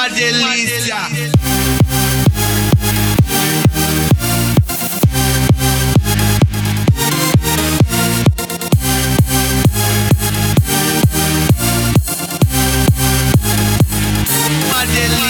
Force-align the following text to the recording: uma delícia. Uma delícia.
uma 0.00 0.08
delícia. 0.08 0.96
Uma 14.70 14.86
delícia. 14.86 15.29